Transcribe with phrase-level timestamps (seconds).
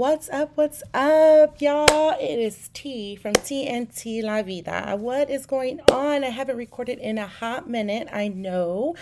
[0.00, 0.52] What's up?
[0.54, 2.16] What's up, y'all?
[2.18, 4.96] It is T from TNT La Vida.
[4.96, 6.24] What is going on?
[6.24, 8.08] I haven't recorded in a hot minute.
[8.10, 8.96] I know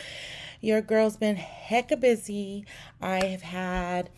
[0.61, 2.67] your girl's been hecka busy.
[3.01, 4.11] I have had,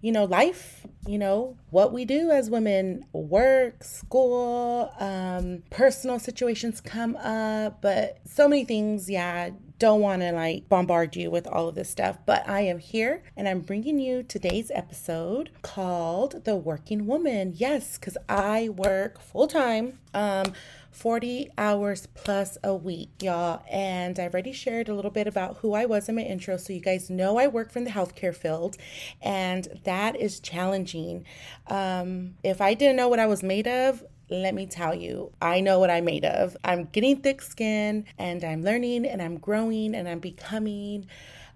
[0.00, 6.80] you know, life, you know, what we do as women work, school, um, personal situations
[6.80, 9.50] come up, but so many things, yeah,
[9.80, 13.22] don't want to like bombard you with all of this stuff, but I am here
[13.34, 17.54] and I'm bringing you today's episode called The Working Woman.
[17.56, 19.98] Yes, because I work full time.
[20.12, 20.52] Um,
[20.90, 23.62] 40 hours plus a week, y'all.
[23.70, 26.56] And I already shared a little bit about who I was in my intro.
[26.56, 28.76] So you guys know I work from the healthcare field,
[29.22, 31.24] and that is challenging.
[31.68, 35.60] Um, if I didn't know what I was made of, let me tell you, I
[35.60, 36.56] know what I'm made of.
[36.64, 41.06] I'm getting thick skin and I'm learning and I'm growing and I'm becoming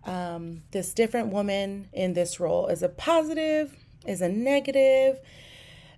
[0.05, 2.67] um, this different woman in this role.
[2.67, 3.77] Is a positive?
[4.07, 5.21] Is a negative?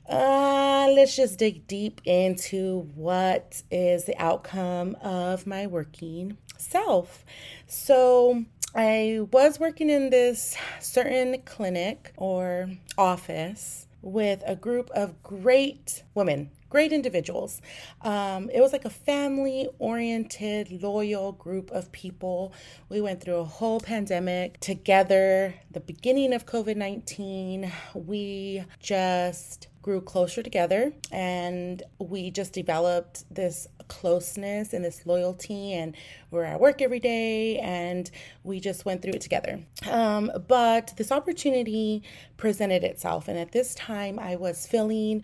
[0.09, 7.25] Uh, let's just dig deep into what is the outcome of my working self.
[7.67, 16.03] So, I was working in this certain clinic or office with a group of great
[16.15, 17.61] women, great individuals.
[18.03, 22.53] Um, it was like a family oriented, loyal group of people.
[22.89, 27.73] We went through a whole pandemic together, the beginning of COVID 19.
[27.95, 35.95] We just grew closer together and we just developed this closeness and this loyalty and
[36.33, 38.11] we're at work every day and
[38.43, 42.03] we just went through it together um, but this opportunity
[42.37, 45.23] presented itself and at this time i was feeling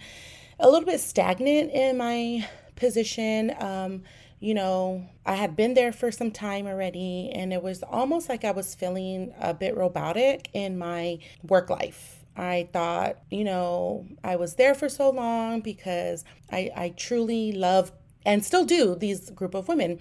[0.63, 4.03] a little bit stagnant in my position um,
[4.41, 8.45] you know, I had been there for some time already, and it was almost like
[8.45, 14.37] I was feeling a bit robotic in my work life I thought, you know, I
[14.37, 17.93] was there for so long because I, I truly love
[18.25, 19.99] and still do these group of women.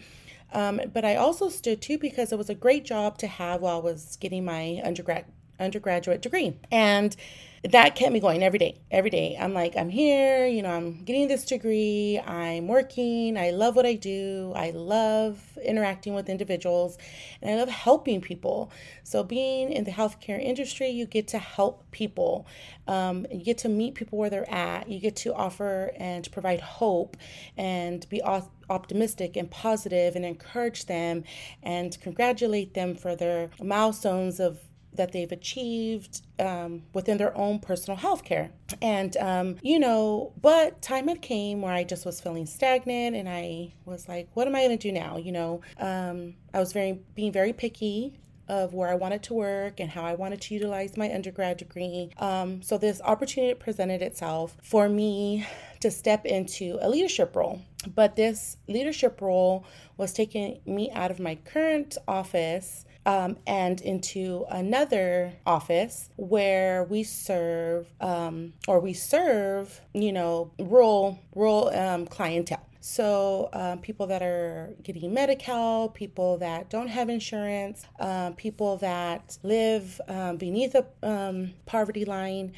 [0.53, 3.77] Um, but I also stood too because it was a great job to have while
[3.77, 5.25] I was getting my undergrad
[5.59, 6.57] undergraduate degree.
[6.71, 7.15] And
[7.63, 8.81] that kept me going every day.
[8.89, 9.37] Every day.
[9.39, 13.85] I'm like, I'm here, you know, I'm getting this degree, I'm working, I love what
[13.85, 16.97] I do, I love interacting with individuals,
[17.39, 18.71] and I love helping people.
[19.03, 22.47] So, being in the healthcare industry, you get to help people.
[22.87, 24.89] Um, you get to meet people where they're at.
[24.89, 27.15] You get to offer and provide hope
[27.57, 31.23] and be optimistic and positive and encourage them
[31.61, 34.59] and congratulate them for their milestones of
[34.93, 38.51] that they've achieved um, within their own personal health care.
[38.81, 43.29] And, um, you know, but time had came where I just was feeling stagnant and
[43.29, 45.17] I was like, what am I going to do now?
[45.17, 49.79] You know, um, I was very, being very picky of where I wanted to work
[49.79, 52.09] and how I wanted to utilize my undergrad degree.
[52.17, 55.47] Um, so this opportunity presented itself for me
[55.79, 57.61] to step into a leadership role.
[57.95, 59.65] But this leadership role
[59.95, 67.03] was taking me out of my current office um, and into another office where we
[67.03, 72.65] serve um, or we serve, you know, rural rural um, clientele.
[72.83, 79.37] So, um, people that are getting Medi-Cal, people that don't have insurance, um, people that
[79.43, 82.53] live um, beneath a um, poverty line,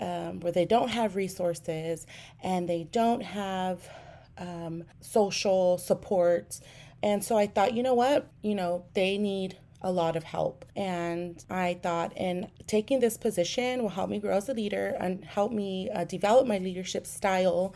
[0.00, 2.06] um, where they don't have resources
[2.42, 3.86] and they don't have
[5.00, 6.58] social support.
[7.02, 8.30] And so I thought, you know what?
[8.42, 10.64] You know, they need a lot of help.
[10.74, 15.24] And I thought, in taking this position will help me grow as a leader and
[15.24, 17.74] help me uh, develop my leadership style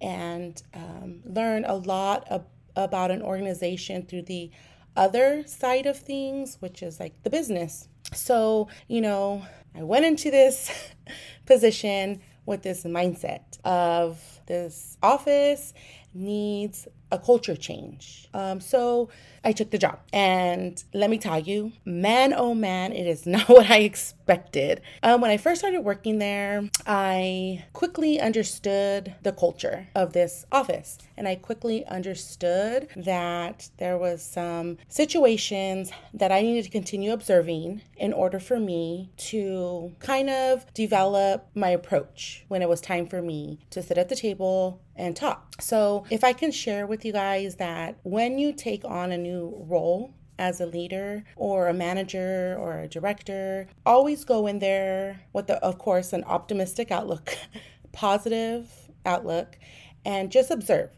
[0.00, 2.44] and um, learn a lot of,
[2.76, 4.50] about an organization through the
[4.96, 7.88] other side of things, which is like the business.
[8.12, 9.44] So, you know,
[9.74, 10.70] I went into this
[11.46, 15.74] position with this mindset of this office
[16.18, 18.28] needs a culture change.
[18.34, 19.08] Um, so
[19.44, 20.00] I took the job.
[20.12, 24.82] And let me tell you, man, oh man, it is not what I expected.
[25.02, 30.98] Um, when I first started working there, I quickly understood the culture of this office.
[31.16, 37.82] And I quickly understood that there was some situations that I needed to continue observing
[37.96, 43.22] in order for me to kind of develop my approach when it was time for
[43.22, 45.54] me to sit at the table and talk.
[45.60, 49.54] So, if I can share with you guys that when you take on a new
[49.66, 55.48] role, as a leader or a manager or a director, always go in there with,
[55.48, 57.36] the, of course, an optimistic outlook,
[57.92, 58.70] positive
[59.04, 59.58] outlook,
[60.04, 60.90] and just observe.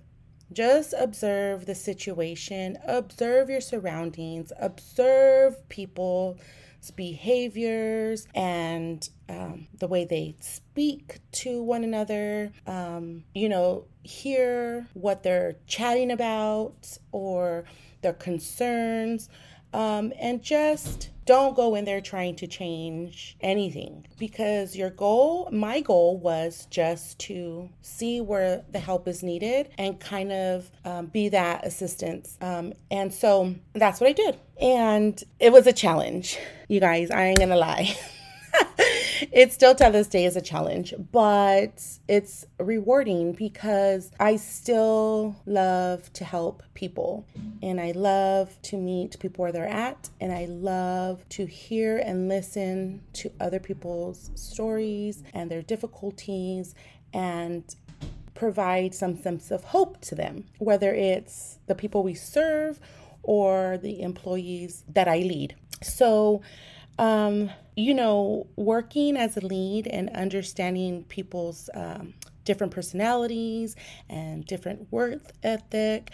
[0.53, 6.41] Just observe the situation, observe your surroundings, observe people's
[6.97, 15.23] behaviors and um, the way they speak to one another, um, you know, hear what
[15.23, 17.65] they're chatting about or
[18.03, 19.29] their concerns,
[19.73, 25.81] um, and just don't go in there trying to change anything because your goal, my
[25.81, 31.29] goal was just to see where the help is needed and kind of um, be
[31.29, 32.37] that assistance.
[32.41, 34.41] Um, and so that's what I did.
[34.61, 36.37] And it was a challenge,
[36.69, 37.97] you guys, I ain't gonna lie.
[39.33, 46.13] it still to this day is a challenge, but it's rewarding because I still love
[46.15, 47.27] to help people
[47.63, 52.29] and I love to meet people where they're at and I love to hear and
[52.29, 56.75] listen to other people's stories and their difficulties
[57.13, 57.65] and
[58.35, 62.81] provide some sense of hope to them, whether it's the people we serve
[63.23, 65.55] or the employees that I lead.
[65.83, 66.43] So,
[66.99, 73.77] um, you know, working as a lead and understanding people's um, different personalities
[74.09, 76.11] and different work ethic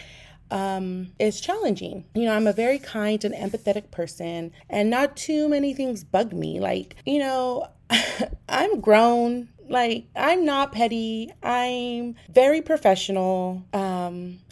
[0.51, 2.05] um, is challenging.
[2.15, 6.33] You know, I'm a very kind and empathetic person, and not too many things bug
[6.33, 6.61] me.
[6.61, 7.69] Like, you know,
[8.49, 11.33] I'm grown like, I'm not petty.
[11.43, 13.65] I'm very professional.
[13.73, 13.83] Um,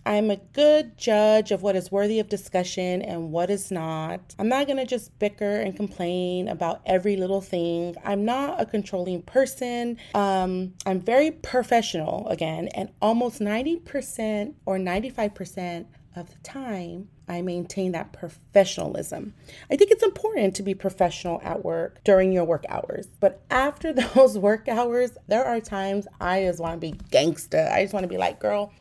[0.06, 4.34] I'm a good judge of what is worthy of discussion and what is not.
[4.38, 7.96] I'm not going to just bicker and complain about every little thing.
[8.04, 9.98] I'm not a controlling person.
[10.14, 15.86] Um, I'm very professional again, and almost 90% or 95%
[16.16, 19.34] of the time, I maintain that professionalism.
[19.70, 23.08] I think it's important to be professional at work during your work hours.
[23.20, 27.68] But after those work hours, there are times I just want to be gangster.
[27.72, 28.72] I just want to be like, girl,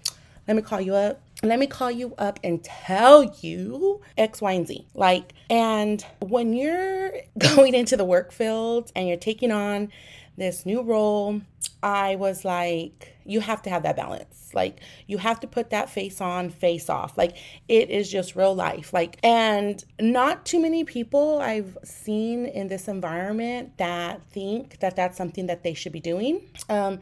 [0.47, 1.21] let me call you up.
[1.41, 4.87] Let me call you up and tell you X, Y, and Z.
[4.93, 9.91] Like, and when you're going into the work field and you're taking on
[10.37, 11.41] this new role,
[11.81, 14.51] I was like, you have to have that balance.
[14.53, 17.17] Like, you have to put that face on, face off.
[17.17, 17.35] Like,
[17.67, 18.93] it is just real life.
[18.93, 25.17] Like, and not too many people I've seen in this environment that think that that's
[25.17, 26.41] something that they should be doing.
[26.69, 26.99] Um,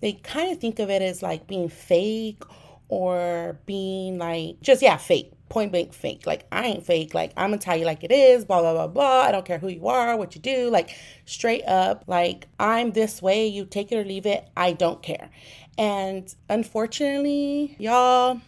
[0.00, 2.42] they kind of think of it as like being fake
[2.88, 6.26] or being like just yeah fake point blank fake.
[6.26, 7.14] Like i ain't fake.
[7.14, 9.20] Like i'm gonna tell you like it is blah blah blah blah.
[9.22, 10.70] I don't care who you are what you do.
[10.70, 10.90] Like
[11.24, 13.46] straight up like i'm this way.
[13.46, 14.48] You take it or leave it.
[14.56, 15.30] I don't care.
[15.78, 18.40] And unfortunately y'all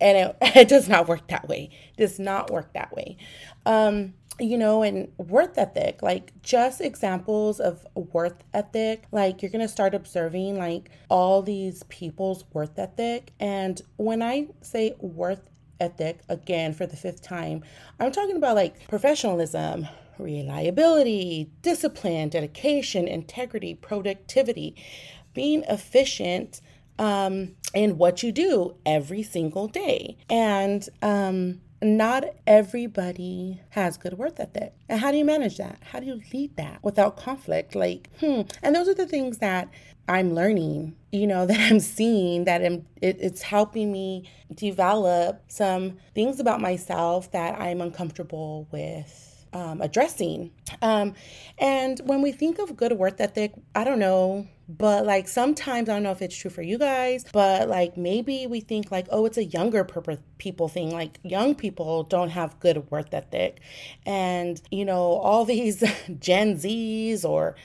[0.00, 1.70] and it, it does not work that way.
[1.96, 3.16] It does not work that way.
[3.66, 9.04] Um you know, and worth ethic, like just examples of worth ethic.
[9.12, 13.32] Like you're going to start observing like all these people's worth ethic.
[13.38, 15.48] And when I say worth
[15.80, 17.62] ethic, again for the fifth time,
[17.98, 19.88] I'm talking about like professionalism,
[20.18, 24.76] reliability, discipline, dedication, integrity, productivity,
[25.34, 26.60] being efficient
[26.98, 30.18] um, in what you do every single day.
[30.28, 34.74] And, um, not everybody has good work ethic.
[34.88, 35.78] And how do you manage that?
[35.82, 37.74] How do you lead that without conflict?
[37.74, 38.42] Like, hmm.
[38.62, 39.68] And those are the things that
[40.08, 45.98] I'm learning, you know, that I'm seeing, that I'm, it, it's helping me develop some
[46.14, 50.50] things about myself that I'm uncomfortable with um, addressing.
[50.82, 51.14] Um,
[51.58, 55.94] and when we think of good work ethic, I don't know, but like sometimes I
[55.94, 59.26] don't know if it's true for you guys, but like maybe we think like, oh,
[59.26, 59.84] it's a younger
[60.38, 60.90] people thing.
[60.92, 63.60] Like young people don't have good work ethic,
[64.06, 65.80] and you know all these
[66.20, 67.56] Gen Zs or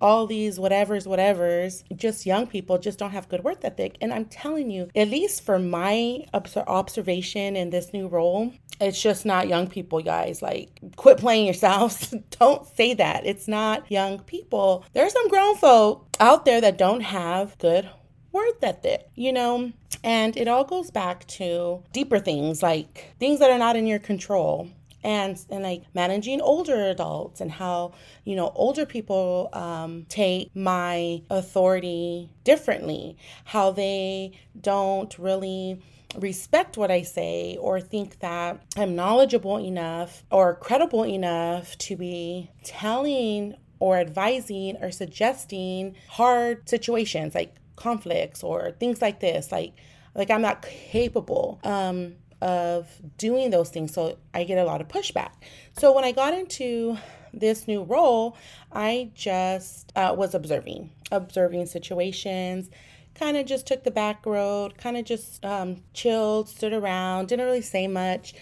[0.00, 3.96] all these whatevers, whatevers, just young people just don't have good work ethic.
[4.02, 9.24] And I'm telling you, at least for my observation in this new role, it's just
[9.24, 10.42] not young people, guys.
[10.42, 12.14] Like, quit playing yourselves.
[12.38, 13.26] don't say that.
[13.26, 14.84] It's not young people.
[14.92, 17.88] There's some grown folk out there that don't have good
[18.32, 19.72] work ethic, you know?
[20.02, 24.00] And it all goes back to deeper things like things that are not in your
[24.00, 24.68] control
[25.04, 27.92] and and like managing older adults and how
[28.24, 35.78] you know older people um, take my authority differently how they don't really
[36.18, 42.50] respect what I say or think that I'm knowledgeable enough or credible enough to be
[42.62, 49.74] telling or advising or suggesting hard situations like conflicts or things like this like
[50.14, 53.94] like I'm not capable um of doing those things.
[53.94, 55.32] So I get a lot of pushback.
[55.78, 56.98] So when I got into
[57.32, 58.36] this new role,
[58.70, 62.68] I just uh, was observing, observing situations,
[63.14, 67.44] kind of just took the back road, kind of just um, chilled, stood around, didn't
[67.44, 68.34] really say much,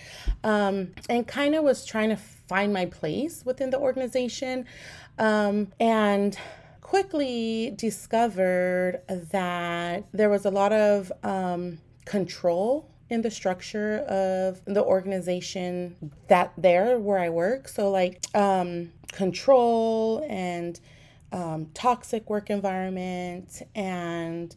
[0.44, 4.66] um, and kind of was trying to find my place within the organization.
[5.18, 6.36] Um, and
[6.80, 9.00] quickly discovered
[9.30, 15.96] that there was a lot of um, control in the structure of the organization
[16.28, 17.68] that there where I work.
[17.68, 20.80] So like um, control and
[21.32, 24.54] um, toxic work environment and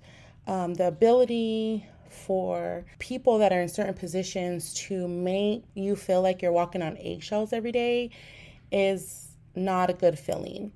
[0.48, 6.41] um, the ability for people that are in certain positions to make you feel like
[6.41, 8.10] you're walking on eggshells every day
[8.72, 10.72] is not a good feeling.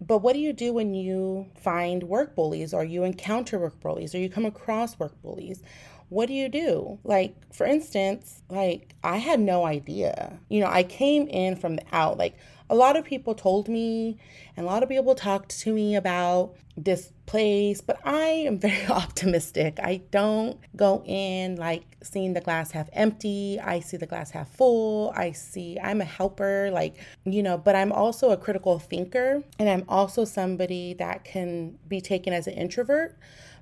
[0.00, 4.14] But what do you do when you find work bullies or you encounter work bullies
[4.14, 5.62] or you come across work bullies?
[6.08, 6.98] What do you do?
[7.02, 10.38] Like, for instance, like I had no idea.
[10.48, 12.18] You know, I came in from the out.
[12.18, 12.36] Like,
[12.68, 14.18] a lot of people told me
[14.56, 18.86] and a lot of people talked to me about this place, but I am very
[18.86, 19.78] optimistic.
[19.82, 23.58] I don't go in like seeing the glass half empty.
[23.60, 25.12] I see the glass half full.
[25.16, 29.68] I see I'm a helper, like, you know, but I'm also a critical thinker and
[29.68, 33.16] I'm also somebody that can be taken as an introvert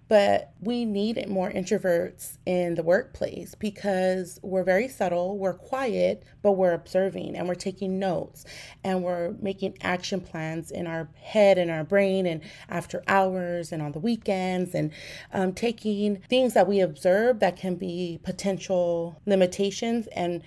[0.08, 6.52] but we need more introverts in the workplace because we're very subtle, we're quiet, but
[6.52, 8.44] we're observing and we're taking notes
[8.82, 13.80] and we're making action plans in our head and our brain and after hours and
[13.80, 14.92] on the weekends and
[15.32, 20.42] um, taking things that we observe that can be potential limitations and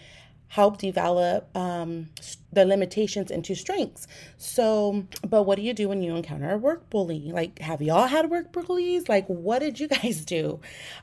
[0.49, 2.09] help develop um,
[2.51, 4.07] the limitations into strengths.
[4.37, 7.31] So, but what do you do when you encounter a work bully?
[7.31, 9.09] Like, have y'all had work bullies?
[9.09, 10.59] Like, what did you guys do?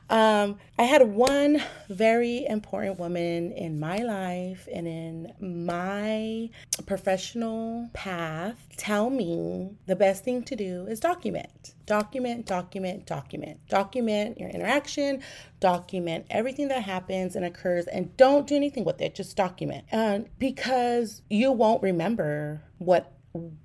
[0.09, 6.49] Um, I had one very important woman in my life and in my
[6.85, 11.75] professional path tell me the best thing to do is document.
[11.85, 13.59] Document, document, document.
[13.69, 15.21] Document your interaction,
[15.59, 19.15] document everything that happens and occurs, and don't do anything with it.
[19.15, 19.85] Just document.
[19.91, 23.11] And because you won't remember what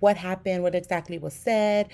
[0.01, 1.89] what happened, what exactly was said,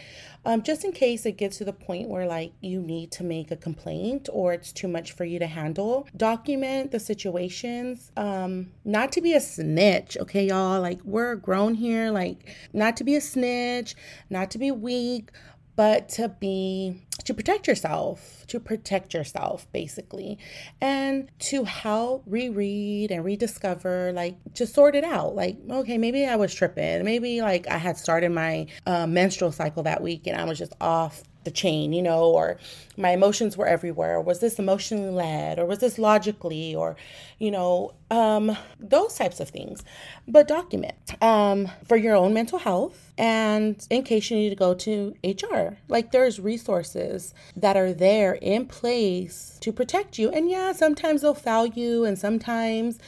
[0.47, 3.51] um, just in case it gets to the point where like you need to make
[3.51, 6.09] a complaint or it's too much for you to handle.
[6.17, 10.81] Document the situations, um, not to be a snitch, okay, y'all.
[10.81, 13.95] Like we're grown here, like not to be a snitch,
[14.31, 15.31] not to be weak,
[15.77, 20.39] but to be to protect yourself, to protect yourself basically,
[20.81, 25.35] and to help reread and rediscover, like to sort it out.
[25.35, 27.05] Like, okay, maybe I was tripping.
[27.05, 30.73] Maybe like I had started my uh, menstrual cycle that week and I was just
[30.81, 32.59] off the chain, you know, or
[32.99, 34.21] my emotions were everywhere.
[34.21, 36.97] Was this emotionally led or was this logically or,
[37.39, 39.83] you know, um, those types of things.
[40.29, 44.75] But document um, for your own mental health and in case you need to go
[44.75, 45.79] to HR.
[45.89, 50.31] Like there's resources that are there in place to protect you.
[50.31, 52.99] And yeah, sometimes they'll foul you and sometimes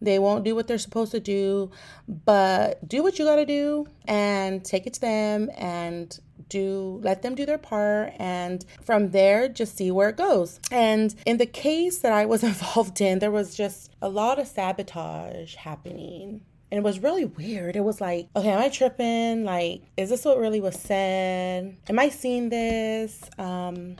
[0.00, 1.70] they won't do what they're supposed to do,
[2.06, 7.22] but do what you got to do and take it to them and do let
[7.22, 10.60] them do their part and from there just see where it goes.
[10.70, 14.46] And in the case that I was involved in, there was just a lot of
[14.46, 17.76] sabotage happening and it was really weird.
[17.76, 19.44] It was like, okay, am I tripping?
[19.44, 21.76] Like, is this what really was said?
[21.88, 23.22] Am I seeing this?
[23.38, 23.96] Um,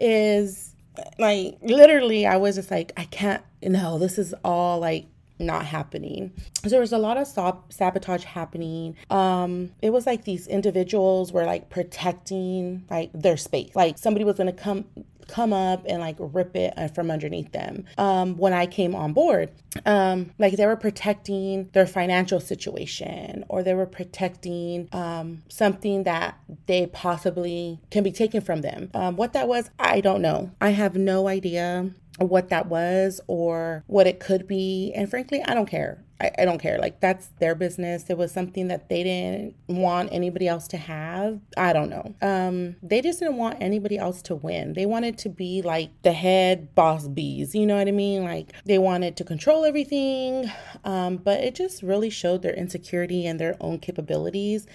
[0.00, 0.74] is
[1.18, 3.42] like literally, I was just like, I can't.
[3.62, 5.06] No, this is all like
[5.38, 6.32] not happening.
[6.62, 8.96] So there was a lot of sab- sabotage happening.
[9.10, 13.74] Um, it was like these individuals were like protecting like their space.
[13.74, 14.84] Like somebody was gonna come
[15.28, 19.12] come up and like rip it uh, from underneath them um, when I came on
[19.12, 19.50] board.
[19.84, 26.38] Um, like they were protecting their financial situation or they were protecting um, something that
[26.66, 28.90] they possibly can be taken from them.
[28.94, 30.50] Um, what that was, I don't know.
[30.60, 34.92] I have no idea what that was or what it could be.
[34.94, 36.05] And frankly, I don't care.
[36.20, 36.78] I, I, don't care.
[36.78, 38.08] Like, that's their business.
[38.08, 41.40] It was something that they didn't want anybody else to have.
[41.56, 42.14] I don't know.
[42.22, 44.72] Um, they just didn't want anybody else to win.
[44.72, 47.54] They wanted to be like the head boss bees.
[47.54, 48.24] You know what I mean?
[48.24, 50.50] Like, they wanted to control everything.
[50.84, 54.66] Um, but it just really showed their insecurity and their own capabilities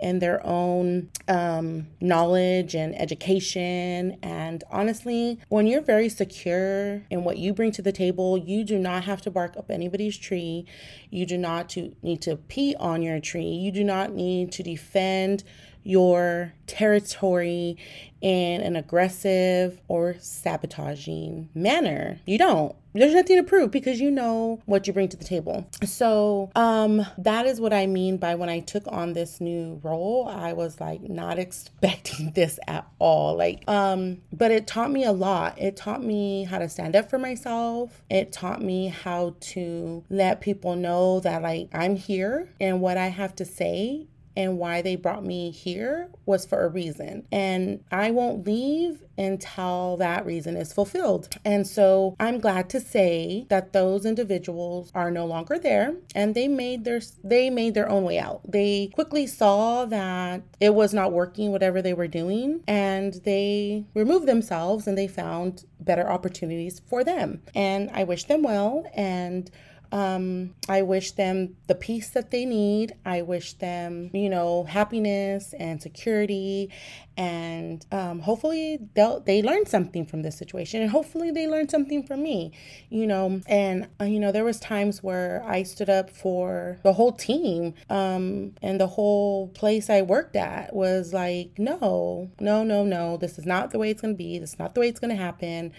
[0.00, 4.16] and their own um, knowledge and education.
[4.22, 8.78] And honestly, when you're very secure in what you bring to the table, you do
[8.78, 10.66] not have to bark up anybody's tree.
[11.10, 13.46] You do not to, need to pee on your tree.
[13.46, 15.44] You do not need to defend
[15.82, 17.76] your territory
[18.20, 22.20] in an aggressive or sabotaging manner.
[22.26, 22.76] You don't.
[22.92, 25.68] There's nothing to prove because you know what you bring to the table.
[25.84, 30.26] So, um, that is what I mean by when I took on this new role,
[30.28, 33.36] I was like not expecting this at all.
[33.36, 35.56] Like, um, but it taught me a lot.
[35.56, 38.02] It taught me how to stand up for myself.
[38.10, 43.06] It taught me how to let people know that like I'm here and what I
[43.06, 44.08] have to say
[44.40, 47.26] and why they brought me here was for a reason.
[47.30, 51.28] And I won't leave until that reason is fulfilled.
[51.44, 56.48] And so I'm glad to say that those individuals are no longer there and they
[56.48, 58.40] made their they made their own way out.
[58.50, 64.26] They quickly saw that it was not working whatever they were doing and they removed
[64.26, 67.42] themselves and they found better opportunities for them.
[67.54, 69.50] And I wish them well and
[69.92, 72.94] um, I wish them the peace that they need.
[73.04, 76.70] I wish them, you know, happiness and security,
[77.16, 82.04] and um, hopefully they'll they learn something from this situation, and hopefully they learn something
[82.04, 82.52] from me,
[82.88, 83.40] you know.
[83.48, 87.74] And uh, you know, there was times where I stood up for the whole team,
[87.88, 93.38] um, and the whole place I worked at was like, no, no, no, no, this
[93.38, 94.38] is not the way it's gonna be.
[94.38, 95.72] This is not the way it's gonna happen.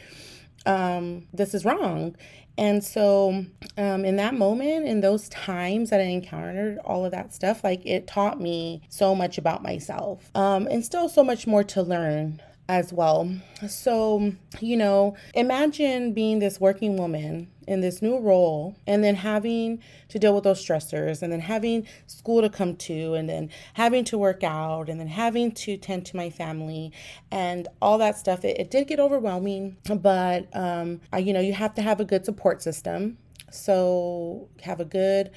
[0.63, 2.15] Um, this is wrong
[2.57, 3.45] and so,
[3.77, 7.85] um, in that moment, in those times that I encountered all of that stuff, like
[7.85, 12.41] it taught me so much about myself um, and still so much more to learn
[12.71, 13.29] as well.
[13.67, 19.83] So, you know, imagine being this working woman in this new role and then having
[20.07, 24.05] to deal with those stressors and then having school to come to and then having
[24.05, 26.93] to work out and then having to tend to my family
[27.29, 28.45] and all that stuff.
[28.45, 32.05] It, it did get overwhelming, but, um, I, you know, you have to have a
[32.05, 33.17] good support system.
[33.51, 35.31] So, have a good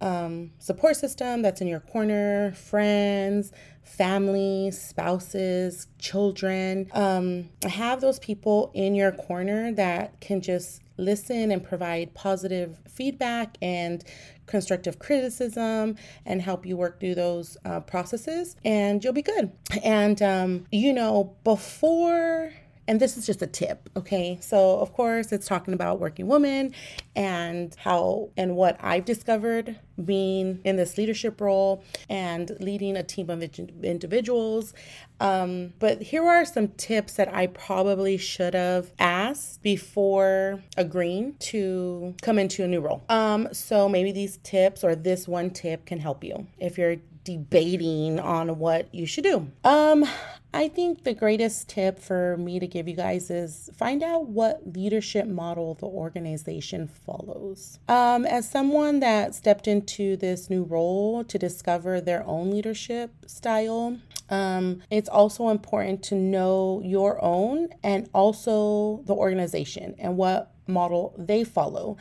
[0.00, 6.88] um, support system that's in your corner, friends, family, spouses, children.
[6.92, 13.56] Um, have those people in your corner that can just listen and provide positive feedback
[13.62, 14.02] and
[14.46, 19.52] constructive criticism and help you work through those uh, processes, and you'll be good.
[19.82, 22.52] And, um, you know, before
[22.88, 24.38] and this is just a tip, okay?
[24.40, 26.72] So, of course, it's talking about working women
[27.14, 33.30] and how and what I've discovered being in this leadership role and leading a team
[33.30, 34.74] of individuals.
[35.18, 42.14] Um, but here are some tips that I probably should have asked before agreeing to
[42.22, 43.02] come into a new role.
[43.08, 48.20] Um, so maybe these tips or this one tip can help you if you're debating
[48.20, 49.50] on what you should do.
[49.64, 50.06] Um,
[50.54, 54.74] I think the greatest tip for me to give you guys is find out what
[54.74, 57.80] leadership model the organization follows.
[57.88, 63.98] Um, as someone that stepped into this new role to discover their own leadership style,
[64.30, 71.14] um, it's also important to know your own and also the organization and what model
[71.18, 71.96] they follow.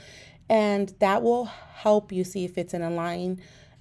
[0.48, 2.84] And that will help you see if it's in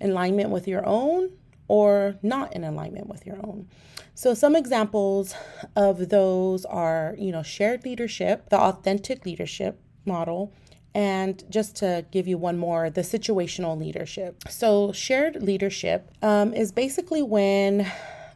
[0.01, 1.31] align, alignment with your own
[1.69, 3.69] or not in alignment with your own.
[4.15, 5.35] So some examples
[5.77, 10.53] of those are, you know, shared leadership, the authentic leadership model,
[10.95, 14.45] and just to give you one more, the situational leadership.
[14.49, 17.91] So shared leadership um, is basically when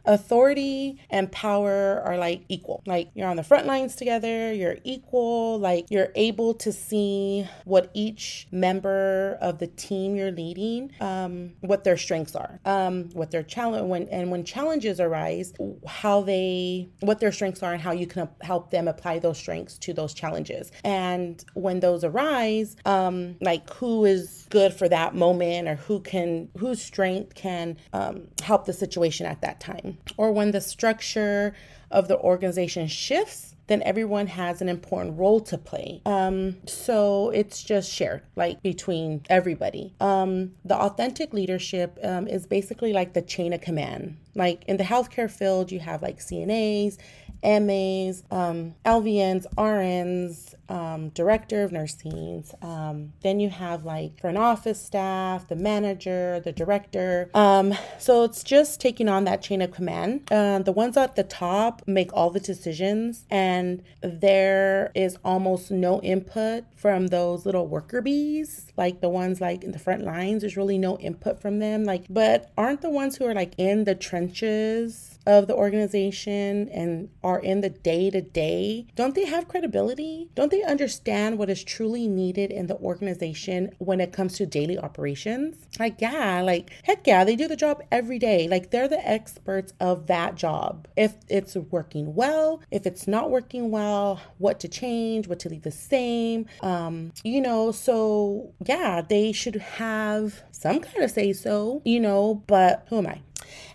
[0.09, 2.81] authority and power are like equal.
[2.87, 7.91] Like you're on the front lines together, you're equal, like you're able to see what
[7.93, 13.43] each member of the team you're leading, um, what their strengths are, um, what their
[13.43, 15.53] challenge when and when challenges arise,
[15.85, 19.77] how they what their strengths are and how you can help them apply those strengths
[19.77, 20.71] to those challenges.
[20.83, 26.49] And when those arise, um, like who is good for that moment or who can
[26.57, 31.53] whose strength can um, help the situation at that time or when the structure
[31.91, 36.01] of the organization shifts, then everyone has an important role to play.
[36.05, 39.93] Um, so it's just shared, like between everybody.
[39.99, 44.17] Um, the authentic leadership um, is basically like the chain of command.
[44.33, 46.97] Like in the healthcare field, you have like CNAs,
[47.43, 52.43] MAs, um, LVNs, RNs, um, director of nursing.
[52.61, 57.29] Um, then you have like front office staff, the manager, the director.
[57.33, 60.31] Um, so it's just taking on that chain of command.
[60.31, 66.01] Uh, the ones at the top make all the decisions, and there is almost no
[66.01, 70.41] input from those little worker bees, like the ones like in the front lines.
[70.41, 71.83] There's really no input from them.
[71.83, 77.09] Like, but aren't the ones who are like in the trenches of the organization and
[77.23, 80.29] are in the day to day, don't they have credibility?
[80.35, 84.77] Don't they understand what is truly needed in the organization when it comes to daily
[84.77, 85.57] operations?
[85.79, 88.47] Like, yeah, like, heck yeah, they do the job every day.
[88.47, 90.87] Like, they're the experts of that job.
[90.95, 95.63] If it's working well, if it's not working well, what to change, what to leave
[95.63, 96.47] the same.
[96.61, 102.43] Um, you know, so yeah, they should have some kind of say so, you know,
[102.47, 103.21] but who am I?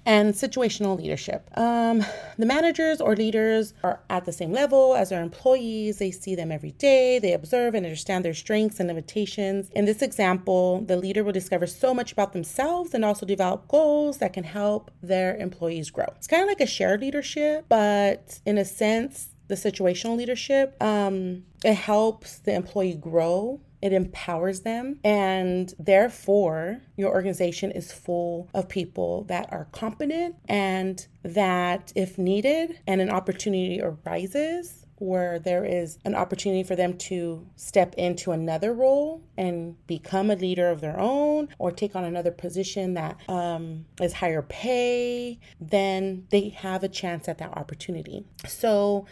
[0.06, 1.48] And situational leadership.
[1.56, 2.04] Um,
[2.36, 5.98] the managers or leaders are at the same level as their employees.
[5.98, 9.70] They see them every day, they observe and understand their strengths and limitations.
[9.74, 14.18] In this example, the leader will discover so much about themselves and also develop goals
[14.18, 16.06] that can help their employees grow.
[16.16, 21.44] It's kind of like a shared leadership, but in a sense, the situational leadership, um,
[21.64, 28.66] it helps the employee grow it empowers them, and therefore, your organization is full of
[28.66, 35.98] people that are competent and that, if needed and an opportunity arises, where there is
[36.06, 40.98] an opportunity for them to step into another role and become a leader of their
[40.98, 46.88] own or take on another position that um, is higher pay, then they have a
[46.88, 48.24] chance at that opportunity.
[48.46, 49.04] So,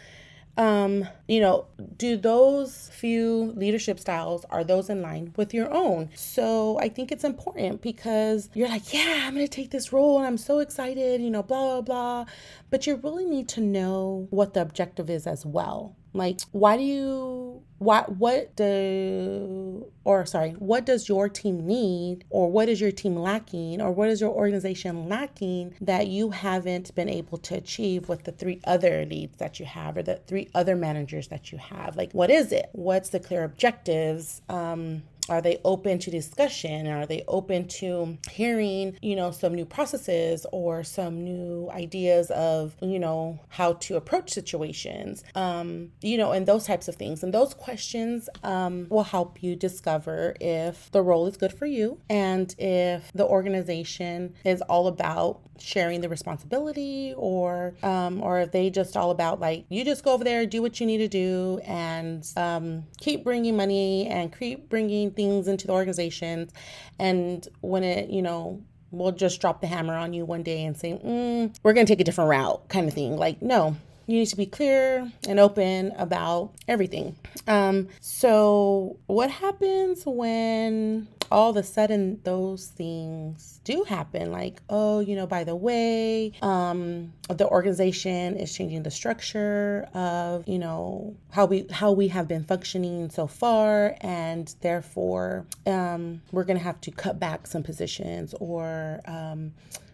[0.55, 1.65] um you know
[1.97, 6.09] do those few leadership styles are those in line with your own?
[6.15, 10.27] So i think it's important because you're like yeah i'm gonna take this role and
[10.27, 12.25] i'm so excited you know blah blah blah.
[12.69, 16.83] But you really need to know what the objective is as well like why do
[16.83, 22.23] you what what do or sorry what does your team need?
[22.29, 23.81] Or what is your team lacking?
[23.81, 28.31] Or what is your organization lacking that you haven't been able to achieve with the
[28.31, 31.97] three other leads that you have or the three other managers that you have?
[31.97, 32.69] Like what is it?
[32.73, 34.41] What's the clear objectives?
[34.49, 36.87] Um are they open to discussion?
[36.87, 42.75] Are they open to hearing you know some new processes or some new ideas of
[42.81, 45.23] you know how to approach situations?
[45.35, 47.23] Um you know and those types of things.
[47.23, 51.99] And those questions um, will help you discover if the role is good for you
[52.09, 58.69] and if the organization is all about sharing the responsibility or um, or if they
[58.69, 61.59] just all about like you just go over there do what you need to do
[61.63, 66.51] and um, keep bringing money and keep bringing things into the organizations.
[66.99, 70.77] And when it you know we'll just drop the hammer on you one day and
[70.77, 73.17] say mm, we're going to take a different route kind of thing.
[73.17, 73.75] Like no
[74.07, 77.15] you need to be clear and open about everything.
[77.47, 84.31] Um, so, what happens when all of a sudden those things do happen?
[84.31, 90.47] Like, oh, you know, by the way, um, the organization is changing the structure of,
[90.47, 96.43] you know, how we how we have been functioning so far, and therefore, um, we're
[96.43, 99.53] gonna have to cut back some positions or um,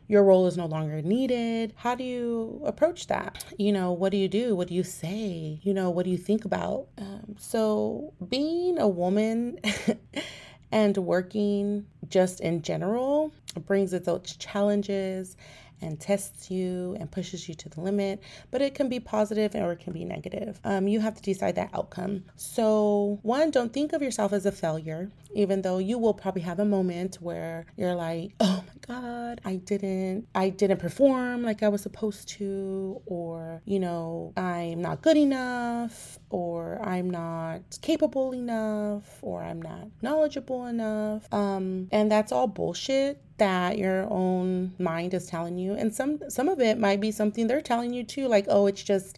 [0.09, 1.71] your role is no longer needed.
[1.77, 3.45] How do you approach that?
[3.57, 4.55] You know, what do you do?
[4.55, 5.59] What do you say?
[5.61, 6.87] You know, what do you think about?
[6.97, 9.59] Um, so, being a woman
[10.71, 13.31] and working just in general
[13.67, 15.37] brings its own challenges
[15.81, 19.71] and tests you and pushes you to the limit, but it can be positive or
[19.71, 20.59] it can be negative.
[20.63, 22.25] Um, you have to decide that outcome.
[22.35, 26.59] So, one, don't think of yourself as a failure, even though you will probably have
[26.59, 31.69] a moment where you're like, oh my God, I didn't, I didn't perform like I
[31.69, 39.19] was supposed to, or, you know, I'm not good enough, or I'm not capable enough,
[39.21, 41.31] or I'm not knowledgeable enough.
[41.33, 45.73] Um, and that's all bullshit that your own mind is telling you.
[45.73, 48.83] And some some of it might be something they're telling you too like oh it's
[48.83, 49.17] just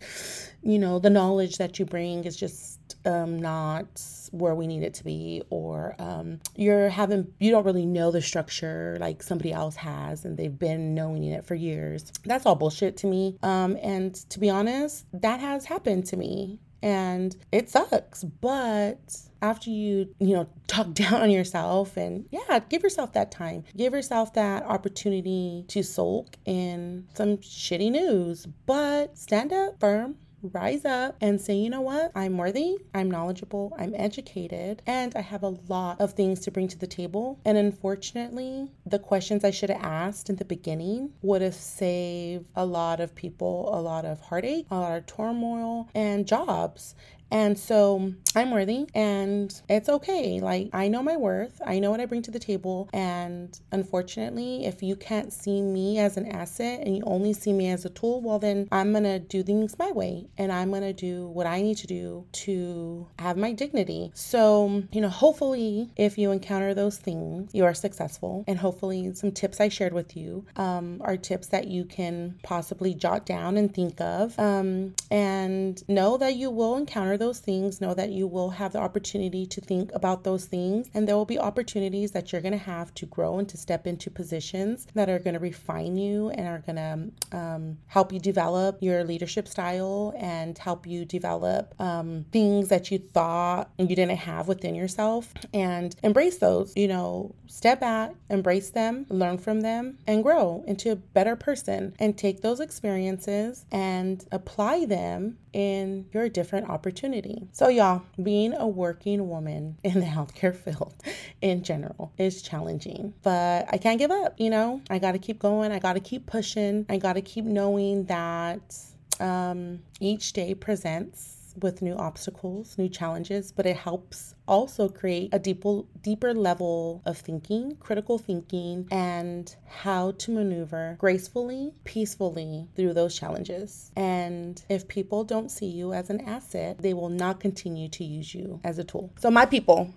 [0.64, 4.94] you know the knowledge that you bring is just um, not where we need it
[4.94, 9.76] to be or um, you're having you don't really know the structure like somebody else
[9.76, 12.12] has and they've been knowing it for years.
[12.26, 13.38] That's all bullshit to me.
[13.44, 19.70] Um, and to be honest that has happened to me and it sucks but after
[19.70, 23.64] you you know talk down on yourself and yeah give yourself that time.
[23.76, 30.86] Give yourself that opportunity to sulk in some shitty news but stand up firm rise
[30.86, 32.12] up and say, you know what?
[32.16, 36.68] I'm worthy, I'm knowledgeable, I'm educated, and I have a lot of things to bring
[36.70, 37.40] to the table.
[37.46, 42.66] And unfortunately, the questions I should have asked in the beginning would have saved a
[42.66, 46.96] lot of people a lot of heartache, a lot of turmoil, and jobs.
[47.32, 50.40] And so I'm worthy and it's okay.
[50.40, 52.90] Like, I know my worth, I know what I bring to the table.
[52.94, 57.70] And unfortunately, if you can't see me as an asset and you only see me
[57.70, 60.82] as a tool, well, then I'm going to do things my way and I'm going
[60.82, 64.12] to do what I need to do to have my dignity.
[64.14, 68.44] So, you know, hopefully, if you encounter those things, you are successful.
[68.48, 72.94] And hopefully, some tips I shared with you um, are tips that you can possibly
[72.94, 74.38] jot down and think of.
[74.40, 78.80] Um, and know that you will encounter those things, know that you will have the
[78.80, 80.90] opportunity to think about those things.
[80.94, 83.88] And there will be opportunities that you're going to have to grow and to step
[83.88, 88.20] into positions that are going to refine you and are going to um, help you
[88.20, 94.18] develop your leadership style and help you develop um, things that you thought you didn't
[94.18, 96.74] have within yourself and embrace those.
[96.76, 101.94] You know, step back, embrace them, learn from them, and grow into a better person
[102.00, 107.48] and take those experiences and apply them in your different opportunity.
[107.52, 110.94] So, y'all, being a working woman in the healthcare field
[111.42, 114.36] in general is challenging, but I can't give up.
[114.38, 117.22] You know, I got to keep going, I got to keep pushing, I got to
[117.22, 118.76] keep knowing that
[119.20, 125.40] um, each day presents with new obstacles, new challenges, but it helps also create a
[125.40, 133.18] deeper deeper level of thinking, critical thinking, and how to maneuver gracefully, peacefully through those
[133.18, 133.92] challenges.
[133.96, 138.34] And if people don't see you as an asset, they will not continue to use
[138.34, 139.12] you as a tool.
[139.20, 139.94] So my people,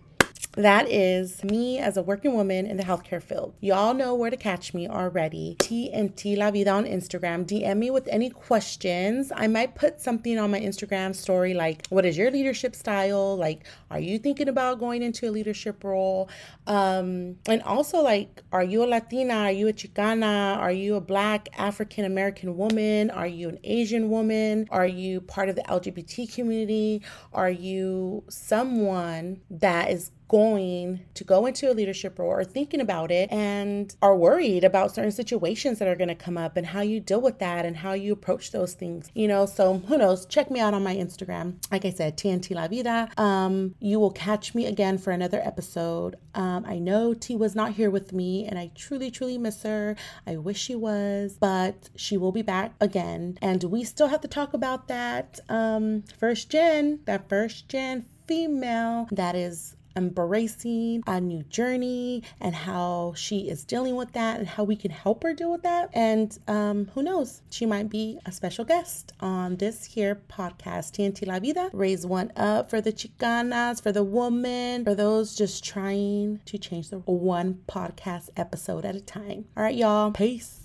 [0.56, 3.54] that is me as a working woman in the healthcare field.
[3.60, 5.56] Y'all know where to catch me already.
[5.58, 7.44] TNT La Vida on Instagram.
[7.44, 9.32] DM me with any questions.
[9.34, 13.36] I might put something on my Instagram story like, what is your leadership style?
[13.36, 16.28] Like, are you thinking about going into a leadership role?
[16.66, 19.34] Um, and also, like, are you a Latina?
[19.34, 20.56] Are you a Chicana?
[20.56, 23.10] Are you a Black African American woman?
[23.10, 24.68] Are you an Asian woman?
[24.70, 27.02] Are you part of the LGBT community?
[27.32, 33.12] Are you someone that is going to go into a leadership role or thinking about
[33.12, 36.80] it and are worried about certain situations that are going to come up and how
[36.80, 39.46] you deal with that and how you approach those things, you know.
[39.46, 40.26] So who knows?
[40.26, 41.62] Check me out on my Instagram.
[41.70, 43.08] Like I said, TNT La Vida.
[43.16, 46.16] Um, you will catch me again for another episode.
[46.34, 49.94] Um, I know T was not here with me and I truly, truly miss her.
[50.26, 53.38] I wish she was, but she will be back again.
[53.40, 59.06] And we still have to talk about that um, first gen, that first gen female
[59.12, 64.64] that is embracing a new journey and how she is dealing with that and how
[64.64, 65.90] we can help her deal with that.
[65.92, 71.26] And um, who knows, she might be a special guest on this here podcast, TNT
[71.26, 71.70] La Vida.
[71.72, 76.90] Raise one up for the Chicanas, for the woman, for those just trying to change
[76.90, 79.46] the one podcast episode at a time.
[79.56, 80.10] All right, y'all.
[80.10, 80.60] Peace.